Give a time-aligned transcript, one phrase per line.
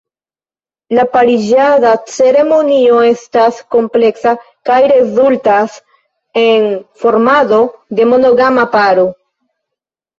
[0.99, 4.35] La pariĝada ceremonio estas kompleksa
[4.71, 5.79] kaj rezultas
[6.49, 6.69] en
[7.07, 7.65] formado
[8.01, 9.11] de monogama paro.